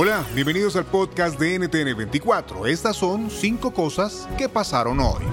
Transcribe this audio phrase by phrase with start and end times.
[0.00, 2.66] Hola, bienvenidos al podcast de NTN 24.
[2.66, 5.24] Estas son cinco cosas que pasaron hoy.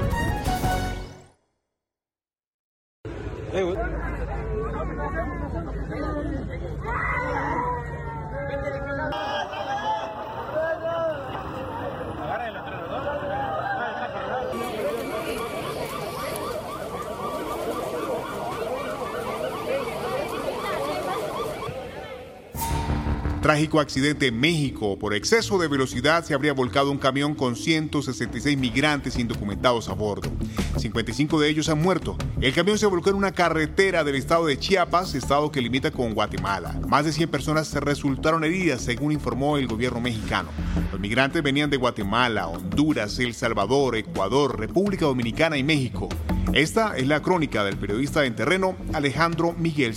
[23.46, 24.98] Trágico accidente en México.
[24.98, 30.32] Por exceso de velocidad se habría volcado un camión con 166 migrantes indocumentados a bordo.
[30.78, 32.18] 55 de ellos han muerto.
[32.42, 36.16] El camión se volcó en una carretera del estado de Chiapas, estado que limita con
[36.16, 36.80] Guatemala.
[36.88, 40.50] Más de 100 personas resultaron heridas, según informó el gobierno mexicano.
[40.92, 46.10] Los migrantes venían de Guatemala, Honduras, El Salvador, Ecuador, República Dominicana y México.
[46.54, 49.96] Esta es la crónica del periodista en terreno Alejandro Miguel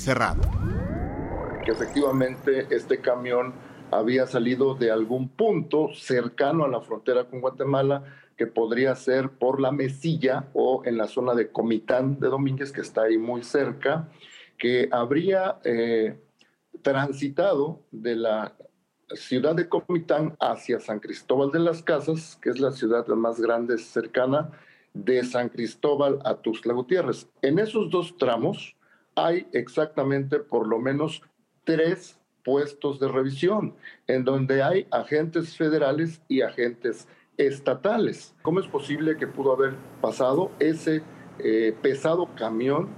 [1.69, 3.53] Efectivamente este camión
[3.91, 8.05] había salido de algún punto cercano a la frontera con Guatemala,
[8.39, 12.81] que podría ser por la Mesilla o en la zona de Comitán de Domínguez, que
[12.81, 14.09] está ahí muy cerca,
[14.57, 16.19] que habría eh,
[16.81, 18.57] transitado de la
[19.15, 23.77] ciudad de Comitán hacia San Cristóbal de las Casas, que es la ciudad más grande
[23.77, 24.53] cercana
[24.95, 27.29] de San Cristóbal a Tuxtla Gutiérrez.
[27.43, 28.75] En esos dos tramos
[29.15, 31.23] hay exactamente por lo menos
[31.69, 33.75] tres puestos de revisión,
[34.07, 37.07] en donde hay agentes federales y agentes
[37.37, 38.35] estatales.
[38.41, 41.03] ¿Cómo es posible que pudo haber pasado ese
[41.39, 42.89] eh, pesado camión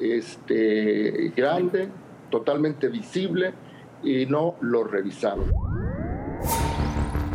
[0.00, 1.88] este, grande,
[2.28, 3.54] totalmente visible,
[4.02, 5.52] y no lo revisaron?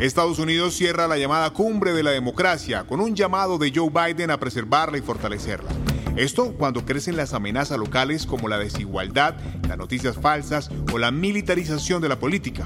[0.02, 4.30] Estados Unidos cierra la llamada cumbre de la democracia con un llamado de Joe Biden
[4.30, 5.70] a preservarla y fortalecerla.
[6.18, 9.36] Esto cuando crecen las amenazas locales como la desigualdad,
[9.68, 12.66] las noticias falsas o la militarización de la política.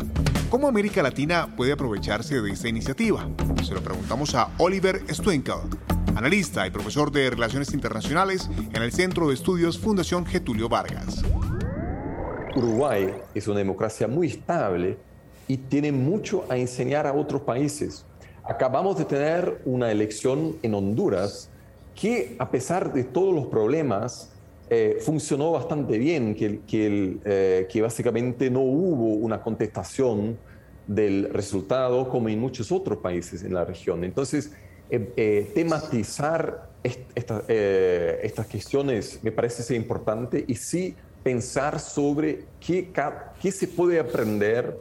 [0.50, 3.30] ¿Cómo América Latina puede aprovecharse de esta iniciativa?
[3.64, 5.58] Se lo preguntamos a Oliver Stwinkel,
[6.16, 11.22] analista y profesor de Relaciones Internacionales en el Centro de Estudios Fundación Getulio Vargas.
[12.56, 14.98] Uruguay es una democracia muy estable
[15.48, 18.06] y tiene mucho a enseñar a otros países.
[18.44, 21.52] Acabamos de tener una elección en Honduras
[21.96, 24.36] que a pesar de todos los problemas,
[24.68, 26.60] eh, funcionó bastante bien, que,
[27.24, 30.40] eh, que, básicamente no hubo una contestación
[30.88, 34.04] del resultado como en muchos otros países en la región.
[34.04, 34.52] Entonces,
[34.90, 42.90] eh, tematizar estas cuestiones me parece ser importante y sí pensar sobre qué,
[43.42, 44.80] qué se puede aprender,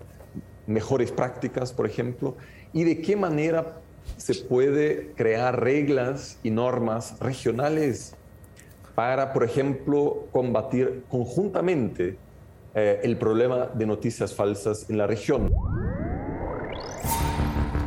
[0.67, 2.37] mejores prácticas, por ejemplo,
[2.73, 3.81] y de qué manera
[4.17, 8.15] se puede crear reglas y normas regionales
[8.95, 12.17] para, por ejemplo, combatir conjuntamente
[12.75, 15.53] eh, el problema de noticias falsas en la región.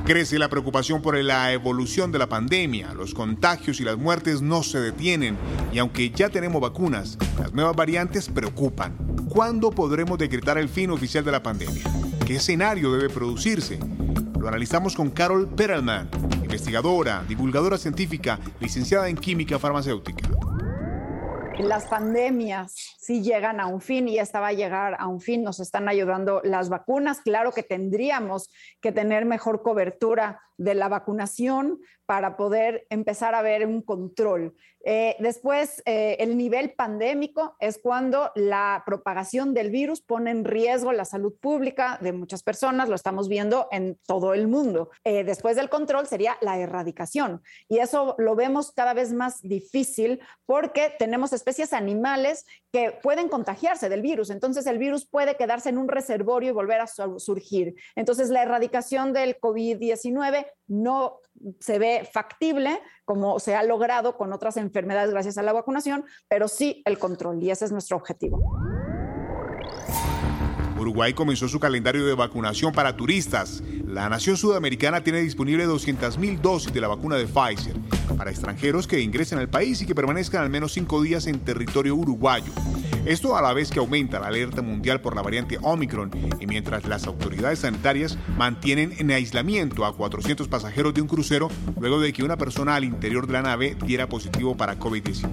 [0.06, 2.94] Crece la preocupación por la evolución de la pandemia.
[2.94, 5.36] Los contagios y las muertes no se detienen
[5.74, 8.96] y aunque ya tenemos vacunas, las nuevas variantes preocupan.
[9.28, 11.84] ¿Cuándo podremos decretar el fin oficial de la pandemia?
[12.26, 13.80] ¿Qué escenario debe producirse?
[14.48, 16.10] Analizamos con Carol Perelman,
[16.42, 20.30] investigadora, divulgadora científica, licenciada en química farmacéutica.
[21.60, 25.44] Las pandemias sí llegan a un fin y esta va a llegar a un fin.
[25.44, 27.20] Nos están ayudando las vacunas.
[27.22, 28.50] Claro que tendríamos
[28.80, 34.56] que tener mejor cobertura de la vacunación para poder empezar a ver un control.
[34.90, 40.94] Eh, después, eh, el nivel pandémico es cuando la propagación del virus pone en riesgo
[40.94, 44.90] la salud pública de muchas personas, lo estamos viendo en todo el mundo.
[45.04, 50.22] Eh, después del control sería la erradicación y eso lo vemos cada vez más difícil
[50.46, 54.30] porque tenemos especies animales que pueden contagiarse del virus.
[54.30, 57.76] Entonces el virus puede quedarse en un reservorio y volver a surgir.
[57.98, 61.20] Entonces la erradicación del COVID-19 no
[61.60, 66.48] se ve factible como se ha logrado con otras enfermedades gracias a la vacunación, pero
[66.48, 68.42] sí el control y ese es nuestro objetivo.
[70.80, 73.64] Uruguay comenzó su calendario de vacunación para turistas.
[73.98, 77.74] La nación sudamericana tiene disponible 200.000 dosis de la vacuna de Pfizer
[78.16, 81.96] para extranjeros que ingresen al país y que permanezcan al menos cinco días en territorio
[81.96, 82.52] uruguayo.
[83.08, 86.86] Esto a la vez que aumenta la alerta mundial por la variante Omicron y mientras
[86.86, 92.24] las autoridades sanitarias mantienen en aislamiento a 400 pasajeros de un crucero luego de que
[92.24, 95.28] una persona al interior de la nave diera positivo para COVID-19.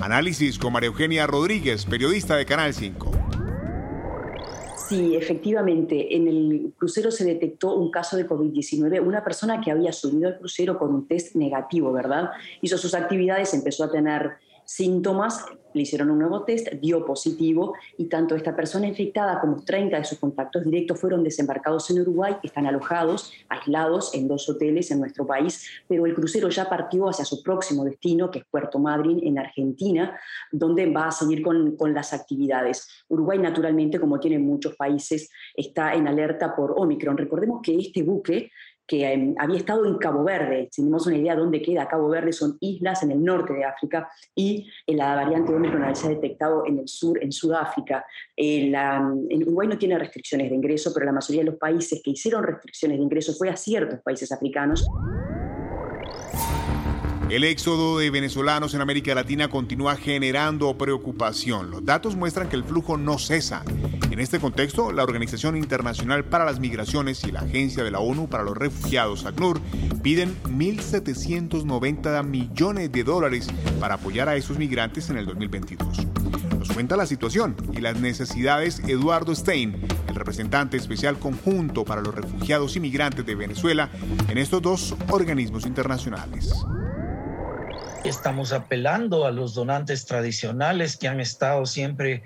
[0.00, 3.21] Análisis con María Eugenia Rodríguez, periodista de Canal 5.
[4.92, 9.90] Sí, efectivamente, en el crucero se detectó un caso de COVID-19, una persona que había
[9.90, 12.28] subido al crucero con un test negativo, ¿verdad?
[12.60, 14.32] Hizo sus actividades, empezó a tener
[14.74, 19.98] síntomas, le hicieron un nuevo test, dio positivo y tanto esta persona infectada como 30
[19.98, 25.00] de sus contactos directos fueron desembarcados en Uruguay, están alojados, aislados en dos hoteles en
[25.00, 29.26] nuestro país, pero el crucero ya partió hacia su próximo destino, que es Puerto Madryn,
[29.26, 30.18] en Argentina,
[30.50, 33.04] donde va a seguir con, con las actividades.
[33.08, 37.16] Uruguay, naturalmente, como tiene muchos países, está en alerta por Omicron.
[37.16, 38.50] Recordemos que este buque
[38.86, 40.68] que había estado en Cabo Verde.
[40.74, 44.08] Tenemos una idea de dónde queda Cabo Verde, son islas en el norte de África
[44.34, 48.04] y eh, la variante Omicron se ha detectado en el sur, en Sudáfrica.
[48.36, 52.42] en Uruguay no tiene restricciones de ingreso, pero la mayoría de los países que hicieron
[52.42, 54.86] restricciones de ingreso fue a ciertos países africanos.
[57.28, 61.70] El éxodo de venezolanos en América Latina continúa generando preocupación.
[61.70, 63.64] Los datos muestran que el flujo no cesa.
[64.10, 68.28] En este contexto, la Organización Internacional para las Migraciones y la Agencia de la ONU
[68.28, 69.60] para los Refugiados, ACNUR,
[70.02, 73.48] piden 1.790 millones de dólares
[73.80, 76.06] para apoyar a esos migrantes en el 2022.
[76.58, 82.14] Nos cuenta la situación y las necesidades Eduardo Stein, el representante especial conjunto para los
[82.14, 83.88] refugiados y migrantes de Venezuela
[84.28, 86.52] en estos dos organismos internacionales.
[88.04, 92.22] Estamos apelando a los donantes tradicionales que han estado siempre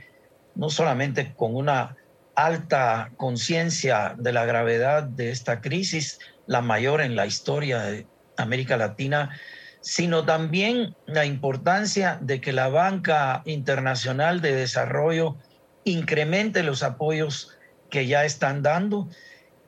[0.55, 1.96] no solamente con una
[2.34, 8.06] alta conciencia de la gravedad de esta crisis, la mayor en la historia de
[8.37, 9.38] América Latina,
[9.81, 15.37] sino también la importancia de que la banca internacional de desarrollo
[15.84, 17.56] incremente los apoyos
[17.90, 19.08] que ya están dando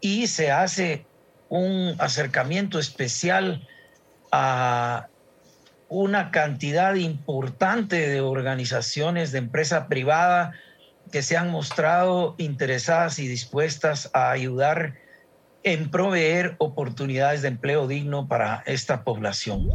[0.00, 1.06] y se hace
[1.49, 3.66] un acercamiento especial
[4.32, 5.08] a
[5.88, 10.55] una cantidad importante de organizaciones de empresa privada
[11.11, 14.94] que se han mostrado interesadas y dispuestas a ayudar
[15.62, 19.75] en proveer oportunidades de empleo digno para esta población.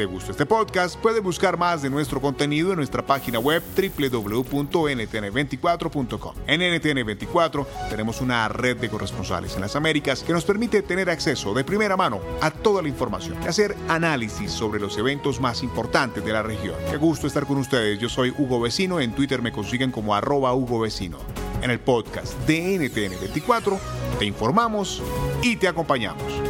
[0.00, 6.34] Te gustó este podcast, puedes buscar más de nuestro contenido en nuestra página web www.ntn24.com.
[6.46, 11.52] En NTN24 tenemos una red de corresponsales en las Américas que nos permite tener acceso
[11.52, 16.24] de primera mano a toda la información y hacer análisis sobre los eventos más importantes
[16.24, 16.76] de la región.
[16.90, 17.98] Qué gusto estar con ustedes.
[17.98, 19.00] Yo soy Hugo Vecino.
[19.00, 21.18] En Twitter me consiguen como arroba Hugo Vecino.
[21.60, 23.78] En el podcast de NTN24
[24.18, 25.02] te informamos
[25.42, 26.49] y te acompañamos.